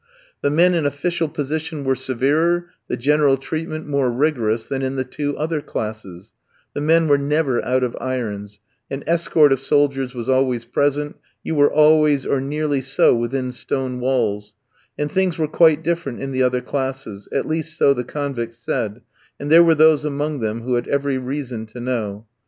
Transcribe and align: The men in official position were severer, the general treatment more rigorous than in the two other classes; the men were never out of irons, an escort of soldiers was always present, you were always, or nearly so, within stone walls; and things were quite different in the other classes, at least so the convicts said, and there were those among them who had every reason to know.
The 0.41 0.49
men 0.49 0.73
in 0.73 0.87
official 0.87 1.29
position 1.29 1.83
were 1.83 1.93
severer, 1.93 2.71
the 2.87 2.97
general 2.97 3.37
treatment 3.37 3.85
more 3.85 4.09
rigorous 4.09 4.65
than 4.65 4.81
in 4.81 4.95
the 4.95 5.03
two 5.03 5.37
other 5.37 5.61
classes; 5.61 6.33
the 6.73 6.81
men 6.81 7.07
were 7.07 7.19
never 7.19 7.63
out 7.63 7.83
of 7.83 7.95
irons, 8.01 8.59
an 8.89 9.03
escort 9.05 9.53
of 9.53 9.59
soldiers 9.59 10.15
was 10.15 10.27
always 10.27 10.65
present, 10.65 11.17
you 11.43 11.53
were 11.53 11.71
always, 11.71 12.25
or 12.25 12.41
nearly 12.41 12.81
so, 12.81 13.13
within 13.15 13.51
stone 13.51 13.99
walls; 13.99 14.55
and 14.97 15.11
things 15.11 15.37
were 15.37 15.47
quite 15.47 15.83
different 15.83 16.19
in 16.19 16.31
the 16.31 16.41
other 16.41 16.61
classes, 16.61 17.27
at 17.31 17.45
least 17.47 17.77
so 17.77 17.93
the 17.93 18.03
convicts 18.03 18.57
said, 18.57 19.01
and 19.39 19.51
there 19.51 19.63
were 19.63 19.75
those 19.75 20.03
among 20.03 20.39
them 20.39 20.61
who 20.63 20.73
had 20.73 20.87
every 20.87 21.19
reason 21.19 21.67
to 21.67 21.79
know. 21.79 22.25